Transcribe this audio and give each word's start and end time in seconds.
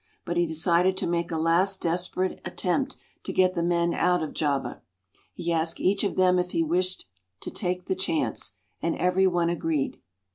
But 0.25 0.35
he 0.35 0.47
decided 0.47 0.97
to 0.97 1.05
make 1.05 1.29
a 1.29 1.37
last 1.37 1.83
desperate 1.83 2.41
attempt 2.43 2.97
to 3.23 3.31
get 3.31 3.53
the 3.53 3.61
men 3.61 3.93
out 3.93 4.23
of 4.23 4.33
Java. 4.33 4.81
He 5.31 5.51
asked 5.53 5.79
each 5.79 6.03
of 6.03 6.15
them 6.15 6.39
if 6.39 6.49
he 6.53 6.63
wished 6.63 7.05
to 7.41 7.51
take 7.51 7.85
the 7.85 7.93
chance, 7.93 8.53
and 8.81 8.95
every 8.97 9.27
one 9.27 9.51
agreed. 9.51 10.01